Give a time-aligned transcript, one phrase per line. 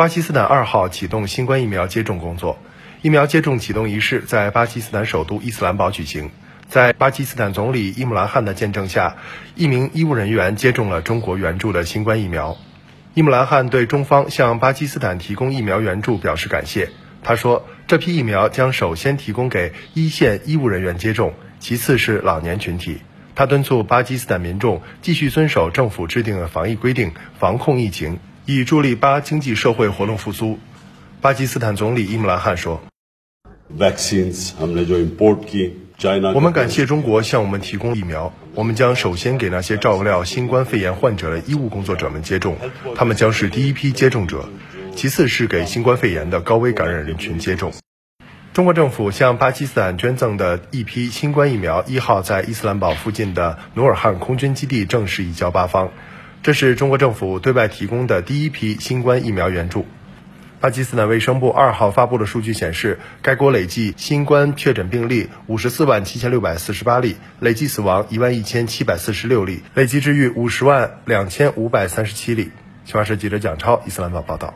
[0.00, 2.56] 巴基斯坦二号启动新冠疫苗接种工作。
[3.02, 6.30] 疫苗接种启动仪式在巴基斯坦首都伊斯兰堡举行，
[6.70, 9.18] 在巴基斯坦总理伊姆兰汗的见证下，
[9.56, 12.56] 一名医务人员接种了中国援助的新冠疫苗。
[13.12, 16.88] 伊姆兰汗对中方向巴基斯坦提供疫苗援助表示感谢。
[17.22, 23.02] 他说，这批疫苗将首先提供给一线医务人员接种，其次是老年群体。
[23.34, 30.58] 他敦促巴基斯坦民众继续遵守政府制定的防疫规定，防控疫情，以助力巴经济社会活动复苏。
[31.20, 32.80] 巴基斯坦总理伊姆兰汗说
[36.34, 42.56] ：“我们感谢中国向我们提供疫苗，我们将首先给那些照料新冠肺炎患者的医务工作者们接种，
[42.96, 44.48] 他们将是第一批接种者。
[44.96, 47.72] 其次是给新冠肺炎的高危感染人群接种。”
[48.52, 55.92] 中国政府向巴基斯坦捐赠的一批新冠疫苗，一号在伊斯兰堡附近的努尔汗空军基地正式移交巴方。
[56.42, 59.86] 这是中国政府对外提供的第一批新冠疫苗援助。
[60.58, 72.50] 巴基斯坦卫生部二号发布的数据显示，该国累计新冠确诊病例五十四万七千六百四十八例，累计死亡一万一千七百四十六例，累计治愈五十万两千五百三十七例。
[72.84, 74.54] 新华社记者蒋超，伊斯兰堡报道。